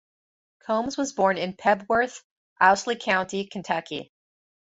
[0.65, 2.23] Combs was born in Pebworth,
[2.59, 4.11] Owsley County, Kentucky.